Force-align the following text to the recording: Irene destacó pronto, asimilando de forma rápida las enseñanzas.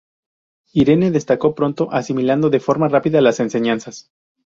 Irene 0.73 1.11
destacó 1.11 1.53
pronto, 1.53 1.91
asimilando 1.91 2.49
de 2.49 2.59
forma 2.59 2.87
rápida 2.87 3.21
las 3.21 3.39
enseñanzas. 3.39 4.09